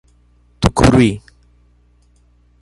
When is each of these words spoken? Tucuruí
Tucuruí 0.61 1.21